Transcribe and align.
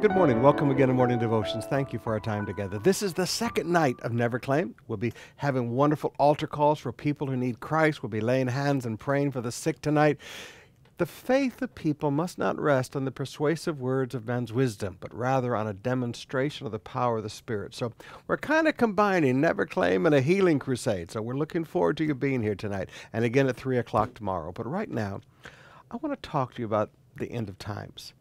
Good 0.00 0.14
morning. 0.14 0.42
Welcome 0.42 0.70
again 0.70 0.88
to 0.88 0.94
Morning 0.94 1.18
Devotions. 1.18 1.64
Thank 1.64 1.92
you 1.92 1.98
for 1.98 2.12
our 2.12 2.20
time 2.20 2.44
together. 2.44 2.78
This 2.78 3.02
is 3.02 3.14
the 3.14 3.26
second 3.26 3.70
night 3.70 3.96
of 4.02 4.12
Never 4.12 4.38
Claim. 4.38 4.74
We'll 4.86 4.98
be 4.98 5.14
having 5.36 5.70
wonderful 5.70 6.14
altar 6.18 6.46
calls 6.46 6.78
for 6.78 6.92
people 6.92 7.26
who 7.26 7.36
need 7.36 7.60
Christ. 7.60 8.02
We'll 8.02 8.10
be 8.10 8.20
laying 8.20 8.48
hands 8.48 8.84
and 8.84 9.00
praying 9.00 9.32
for 9.32 9.40
the 9.40 9.50
sick 9.50 9.80
tonight. 9.80 10.18
The 10.98 11.06
faith 11.06 11.60
of 11.62 11.74
people 11.74 12.10
must 12.10 12.38
not 12.38 12.60
rest 12.60 12.94
on 12.94 13.04
the 13.04 13.10
persuasive 13.10 13.80
words 13.80 14.14
of 14.14 14.26
man's 14.26 14.52
wisdom, 14.52 14.96
but 15.00 15.12
rather 15.12 15.56
on 15.56 15.66
a 15.66 15.72
demonstration 15.72 16.66
of 16.66 16.72
the 16.72 16.78
power 16.78 17.16
of 17.16 17.22
the 17.22 17.30
Spirit. 17.30 17.74
So 17.74 17.92
we're 18.28 18.36
kind 18.36 18.68
of 18.68 18.76
combining 18.76 19.40
Never 19.40 19.66
Claim 19.66 20.06
and 20.06 20.14
a 20.14 20.20
healing 20.20 20.58
crusade. 20.58 21.10
So 21.10 21.22
we're 21.22 21.34
looking 21.34 21.64
forward 21.64 21.96
to 21.96 22.04
you 22.04 22.14
being 22.14 22.42
here 22.42 22.54
tonight 22.54 22.90
and 23.12 23.24
again 23.24 23.48
at 23.48 23.56
3 23.56 23.78
o'clock 23.78 24.14
tomorrow. 24.14 24.52
But 24.52 24.66
right 24.66 24.90
now, 24.90 25.20
I 25.90 25.96
want 25.96 26.14
to 26.14 26.28
talk 26.28 26.54
to 26.54 26.62
you 26.62 26.66
about 26.66 26.90
the 27.16 27.32
end 27.32 27.48
of 27.48 27.58
times. 27.58 28.12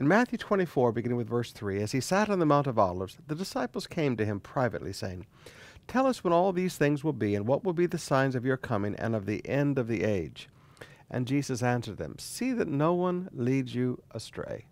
In 0.00 0.08
Matthew 0.08 0.38
24, 0.38 0.92
beginning 0.92 1.16
with 1.16 1.28
verse 1.28 1.52
3, 1.52 1.80
as 1.80 1.92
he 1.92 2.00
sat 2.00 2.28
on 2.28 2.38
the 2.38 2.46
Mount 2.46 2.66
of 2.66 2.78
Olives, 2.78 3.18
the 3.26 3.34
disciples 3.34 3.86
came 3.86 4.16
to 4.16 4.24
him 4.24 4.40
privately, 4.40 4.92
saying, 4.92 5.26
Tell 5.86 6.06
us 6.06 6.24
when 6.24 6.32
all 6.32 6.52
these 6.52 6.76
things 6.76 7.04
will 7.04 7.12
be, 7.12 7.34
and 7.34 7.46
what 7.46 7.62
will 7.62 7.72
be 7.72 7.86
the 7.86 7.98
signs 7.98 8.34
of 8.34 8.44
your 8.44 8.56
coming 8.56 8.96
and 8.96 9.14
of 9.14 9.26
the 9.26 9.46
end 9.48 9.78
of 9.78 9.86
the 9.86 10.02
age. 10.02 10.48
And 11.10 11.26
Jesus 11.26 11.62
answered 11.62 11.98
them, 11.98 12.16
See 12.18 12.52
that 12.52 12.68
no 12.68 12.94
one 12.94 13.28
leads 13.32 13.74
you 13.74 14.02
astray. 14.10 14.66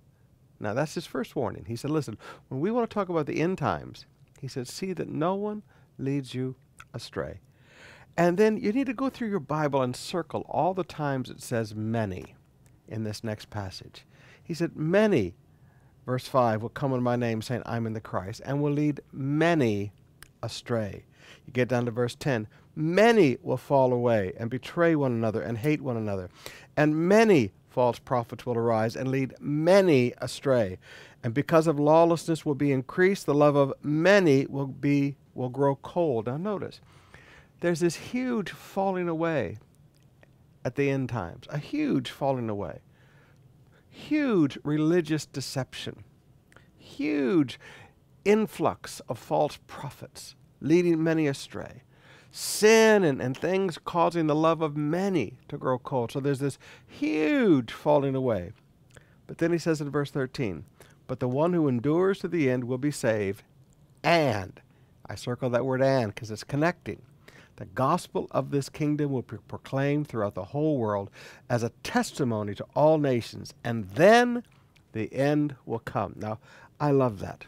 Now, 0.58 0.74
that's 0.74 0.94
his 0.94 1.06
first 1.06 1.36
warning. 1.36 1.64
He 1.68 1.76
said, 1.76 1.90
Listen, 1.90 2.18
when 2.48 2.60
we 2.60 2.70
want 2.70 2.88
to 2.88 2.94
talk 2.94 3.08
about 3.08 3.26
the 3.26 3.40
end 3.40 3.58
times, 3.58 4.06
he 4.40 4.48
said, 4.48 4.66
See 4.66 4.92
that 4.94 5.08
no 5.08 5.34
one 5.34 5.62
leads 5.98 6.34
you 6.34 6.56
astray. 6.92 7.40
And 8.16 8.36
then 8.36 8.56
you 8.56 8.72
need 8.72 8.86
to 8.86 8.94
go 8.94 9.10
through 9.10 9.28
your 9.28 9.38
Bible 9.38 9.82
and 9.82 9.94
circle 9.94 10.44
all 10.48 10.74
the 10.74 10.82
times 10.82 11.30
it 11.30 11.40
says 11.40 11.74
many 11.74 12.34
in 12.90 13.04
this 13.04 13.24
next 13.24 13.50
passage. 13.50 14.04
He 14.42 14.54
said, 14.54 14.76
Many, 14.76 15.34
verse 16.04 16.26
5, 16.26 16.62
will 16.62 16.68
come 16.68 16.92
in 16.92 17.02
my 17.02 17.16
name 17.16 17.42
saying, 17.42 17.62
I'm 17.64 17.86
in 17.86 17.92
the 17.92 18.00
Christ, 18.00 18.42
and 18.44 18.62
will 18.62 18.72
lead 18.72 19.00
many 19.12 19.92
astray. 20.42 21.04
You 21.46 21.52
get 21.52 21.68
down 21.68 21.86
to 21.86 21.90
verse 21.90 22.14
10 22.14 22.48
Many 22.76 23.36
will 23.42 23.56
fall 23.56 23.92
away 23.92 24.32
and 24.38 24.48
betray 24.48 24.94
one 24.94 25.12
another 25.12 25.42
and 25.42 25.58
hate 25.58 25.80
one 25.80 25.96
another. 25.96 26.30
And 26.76 26.96
many 27.08 27.52
false 27.68 27.98
prophets 27.98 28.46
will 28.46 28.56
arise 28.56 28.96
and 28.96 29.08
lead 29.08 29.34
many 29.40 30.12
astray. 30.18 30.78
And 31.22 31.34
because 31.34 31.66
of 31.66 31.78
lawlessness 31.78 32.46
will 32.46 32.54
be 32.54 32.72
increased, 32.72 33.26
the 33.26 33.34
love 33.34 33.56
of 33.56 33.72
many 33.82 34.46
will 34.46 34.66
be 34.66 35.16
will 35.34 35.48
grow 35.48 35.76
cold. 35.76 36.26
Now 36.26 36.36
notice, 36.36 36.80
there's 37.60 37.80
this 37.80 37.96
huge 37.96 38.50
falling 38.50 39.08
away 39.08 39.58
at 40.64 40.76
the 40.76 40.90
end 40.90 41.08
times, 41.08 41.46
a 41.50 41.58
huge 41.58 42.10
falling 42.10 42.48
away. 42.48 42.80
Huge 44.10 44.58
religious 44.64 45.24
deception, 45.24 46.02
huge 46.76 47.60
influx 48.24 48.98
of 49.08 49.20
false 49.20 49.60
prophets 49.68 50.34
leading 50.60 51.00
many 51.00 51.28
astray 51.28 51.84
sin 52.32 53.04
and, 53.04 53.22
and 53.22 53.36
things 53.36 53.78
causing 53.78 54.26
the 54.26 54.34
love 54.34 54.62
of 54.62 54.76
many 54.76 55.38
to 55.46 55.56
grow 55.56 55.78
cold. 55.78 56.10
So 56.10 56.18
there's 56.18 56.40
this 56.40 56.58
huge 56.88 57.70
falling 57.70 58.16
away. 58.16 58.50
But 59.28 59.38
then 59.38 59.52
he 59.52 59.58
says 59.58 59.80
in 59.80 59.90
verse 59.90 60.10
13, 60.10 60.64
But 61.06 61.20
the 61.20 61.28
one 61.28 61.52
who 61.52 61.68
endures 61.68 62.18
to 62.18 62.26
the 62.28 62.50
end 62.50 62.64
will 62.64 62.78
be 62.78 62.90
saved. 62.90 63.44
And, 64.02 64.60
I 65.06 65.14
circle 65.14 65.50
that 65.50 65.64
word 65.64 65.82
and 65.82 66.12
because 66.12 66.32
it's 66.32 66.42
connecting. 66.42 67.02
The 67.56 67.66
gospel 67.66 68.26
of 68.30 68.50
this 68.50 68.68
kingdom 68.68 69.12
will 69.12 69.22
be 69.22 69.36
proclaimed 69.48 70.08
throughout 70.08 70.34
the 70.34 70.44
whole 70.44 70.78
world 70.78 71.10
as 71.48 71.62
a 71.62 71.70
testimony 71.82 72.54
to 72.54 72.66
all 72.74 72.98
nations. 72.98 73.54
And 73.62 73.88
then 73.90 74.42
the 74.92 75.12
end 75.12 75.56
will 75.66 75.78
come. 75.80 76.14
Now, 76.16 76.38
I 76.80 76.90
love 76.90 77.20
that 77.20 77.46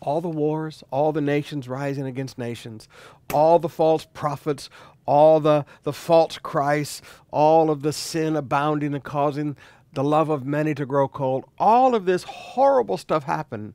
all 0.00 0.20
the 0.20 0.28
wars, 0.28 0.82
all 0.90 1.12
the 1.12 1.20
nations 1.20 1.68
rising 1.68 2.06
against 2.06 2.38
nations, 2.38 2.88
all 3.32 3.58
the 3.58 3.68
false 3.68 4.06
prophets, 4.14 4.70
all 5.06 5.40
the, 5.40 5.64
the 5.82 5.92
false 5.92 6.38
Christs, 6.38 7.02
all 7.30 7.70
of 7.70 7.82
the 7.82 7.92
sin 7.92 8.36
abounding 8.36 8.94
and 8.94 9.02
causing 9.02 9.56
the 9.92 10.04
love 10.04 10.28
of 10.28 10.44
many 10.44 10.74
to 10.74 10.86
grow 10.86 11.08
cold, 11.08 11.44
all 11.58 11.94
of 11.94 12.04
this 12.04 12.22
horrible 12.24 12.96
stuff 12.96 13.24
happened. 13.24 13.74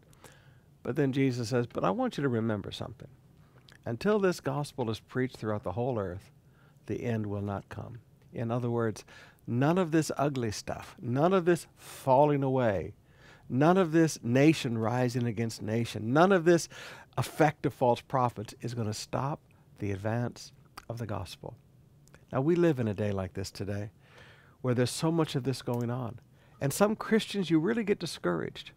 But 0.84 0.96
then 0.96 1.12
Jesus 1.12 1.50
says, 1.50 1.68
But 1.68 1.84
I 1.84 1.90
want 1.90 2.18
you 2.18 2.24
to 2.24 2.30
remember 2.30 2.72
something. 2.72 3.08
Until 3.86 4.20
this 4.20 4.40
gospel 4.40 4.90
is 4.90 5.00
preached 5.00 5.38
throughout 5.38 5.64
the 5.64 5.74
whole 5.74 6.00
earth, 6.00 6.32
the 6.86 7.04
end 7.04 7.26
will 7.26 7.42
not 7.42 7.70
come. 7.70 8.00
In 8.34 8.52
other 8.52 8.70
words, 8.70 9.04
none 9.46 9.78
of 9.78 9.92
this 9.92 10.12
ugly 10.18 10.52
stuff, 10.52 10.96
none 11.02 11.34
of 11.34 11.46
this 11.46 11.68
falling 11.76 12.44
away, 12.44 12.94
None 13.50 13.78
of 13.78 13.92
this 13.92 14.20
nation 14.24 14.78
rising 14.78 15.28
against 15.28 15.62
nation, 15.62 16.14
none 16.14 16.32
of 16.32 16.46
this 16.46 16.70
effect 17.18 17.66
of 17.66 17.74
false 17.74 18.02
prophets 18.02 18.56
is 18.62 18.74
going 18.74 18.88
to 18.88 18.94
stop 18.94 19.40
the 19.80 19.92
advance 19.92 20.52
of 20.90 20.98
the 20.98 21.06
gospel. 21.06 21.56
Now, 22.32 22.42
we 22.42 22.56
live 22.56 22.80
in 22.80 22.88
a 22.88 22.94
day 22.94 23.12
like 23.12 23.34
this 23.34 23.52
today 23.52 23.92
where 24.62 24.74
there's 24.74 24.90
so 24.90 25.12
much 25.12 25.36
of 25.36 25.44
this 25.44 25.62
going 25.62 25.92
on. 25.92 26.20
And 26.62 26.72
some 26.72 26.96
Christians, 26.96 27.50
you 27.50 27.60
really 27.60 27.84
get 27.84 28.00
discouraged. 28.00 28.72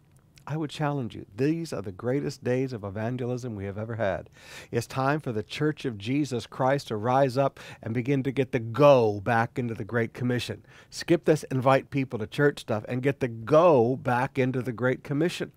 I 0.49 0.55
would 0.55 0.69
challenge 0.69 1.13
you. 1.13 1.25
These 1.35 1.73
are 1.73 1.81
the 1.81 1.91
greatest 1.91 2.41
days 2.41 2.71
of 2.71 2.85
evangelism 2.85 3.53
we 3.53 3.65
have 3.65 3.77
ever 3.77 3.95
had. 3.97 4.29
It's 4.71 4.87
time 4.87 5.19
for 5.19 5.33
the 5.33 5.43
Church 5.43 5.83
of 5.83 5.97
Jesus 5.97 6.47
Christ 6.47 6.87
to 6.87 6.95
rise 6.95 7.37
up 7.37 7.59
and 7.83 7.93
begin 7.93 8.23
to 8.23 8.31
get 8.31 8.53
the 8.53 8.59
go 8.59 9.19
back 9.19 9.59
into 9.59 9.73
the 9.73 9.83
Great 9.83 10.13
Commission. 10.13 10.65
Skip 10.89 11.25
this 11.25 11.43
invite 11.51 11.89
people 11.89 12.17
to 12.19 12.27
church 12.27 12.61
stuff 12.61 12.85
and 12.87 13.03
get 13.03 13.19
the 13.19 13.27
go 13.27 13.97
back 13.97 14.39
into 14.39 14.61
the 14.61 14.71
Great 14.71 15.03
Commission. 15.03 15.51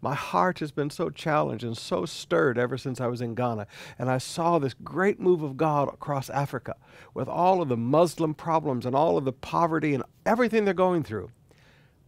My 0.00 0.14
heart 0.14 0.60
has 0.60 0.70
been 0.70 0.90
so 0.90 1.10
challenged 1.10 1.64
and 1.64 1.76
so 1.76 2.06
stirred 2.06 2.58
ever 2.58 2.78
since 2.78 3.00
I 3.00 3.08
was 3.08 3.20
in 3.20 3.34
Ghana. 3.34 3.66
And 3.98 4.08
I 4.08 4.18
saw 4.18 4.60
this 4.60 4.74
great 4.84 5.18
move 5.18 5.42
of 5.42 5.56
God 5.56 5.88
across 5.88 6.30
Africa 6.30 6.76
with 7.12 7.26
all 7.26 7.60
of 7.60 7.68
the 7.68 7.76
Muslim 7.76 8.34
problems 8.34 8.86
and 8.86 8.94
all 8.94 9.18
of 9.18 9.24
the 9.24 9.32
poverty 9.32 9.94
and 9.94 10.04
everything 10.24 10.64
they're 10.64 10.74
going 10.74 11.02
through 11.02 11.32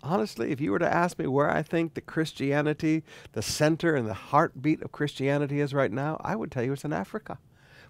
honestly, 0.03 0.53
if 0.53 0.61
you 0.61 0.71
were 0.71 0.79
to 0.79 0.93
ask 0.93 1.19
me 1.19 1.27
where 1.27 1.51
I 1.51 1.63
think 1.63 1.95
the 1.95 2.01
Christianity, 2.01 3.03
the 3.33 3.43
center 3.43 3.95
and 3.95 4.09
the 4.09 4.15
heartbeat 4.15 4.83
of 4.83 4.93
Christianity 4.93 5.61
is 5.61 5.75
right 5.75 5.93
now, 5.93 6.21
I 6.23 6.37
would 6.37 6.51
tell 6.51 6.63
you 6.63 6.73
it's 6.73 6.85
in 6.85 6.93
Africa. 6.93 7.39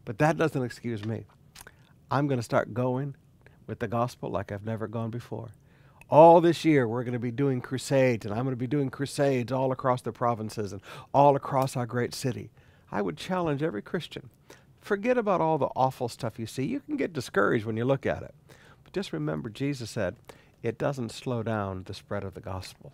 But 0.04 0.19
that 0.19 0.37
doesn't 0.37 0.62
excuse 0.62 1.04
me. 1.04 1.25
I'm 2.10 2.26
going 2.26 2.38
to 2.38 2.44
start 2.44 2.75
going 2.75 3.15
with 3.66 3.78
the 3.78 3.88
gospel 3.88 4.31
like 4.31 4.50
I've 4.50 4.65
never 4.65 4.88
gone 4.88 5.10
before. 5.10 5.50
All 6.09 6.41
this 6.41 6.65
year, 6.65 6.88
we're 6.88 7.04
going 7.04 7.12
to 7.12 7.21
be 7.21 7.31
doing 7.31 7.60
crusades, 7.60 8.27
and 8.27 8.34
I'm 8.34 8.42
going 8.44 8.56
to 8.56 8.56
be 8.56 8.66
doing 8.66 8.91
crusades 8.91 9.53
all 9.53 9.71
across 9.71 10.03
the 10.03 10.10
provinces 10.10 10.72
and 10.72 10.82
all 11.15 11.37
across 11.37 11.77
our 11.77 11.87
great 11.87 12.15
city. 12.15 12.50
I 12.91 13.00
would 13.00 13.16
challenge 13.16 13.62
every 13.62 13.82
Christian 13.82 14.31
forget 14.81 15.19
about 15.19 15.41
all 15.41 15.59
the 15.59 15.69
awful 15.77 16.09
stuff 16.09 16.38
you 16.38 16.47
see. 16.47 16.65
You 16.65 16.81
can 16.81 16.97
get 16.97 17.12
discouraged 17.12 17.65
when 17.65 17.77
you 17.77 17.84
look 17.84 18.06
at 18.06 18.22
it. 18.22 18.34
But 18.82 18.92
just 18.92 19.12
remember, 19.12 19.48
Jesus 19.48 19.91
said, 19.91 20.16
it 20.62 20.78
doesn't 20.78 21.12
slow 21.12 21.43
down 21.43 21.84
the 21.84 21.94
spread 21.94 22.25
of 22.25 22.34
the 22.34 22.41
gospel. 22.41 22.93